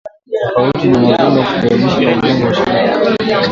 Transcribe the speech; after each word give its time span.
tofauti 0.47 0.87
ya 0.87 0.99
mavuno 1.29 1.43
husababishwa 1.43 2.01
na 2.05 2.15
udongo 2.17 2.45
wa 2.45 2.53
shamba 2.53 3.49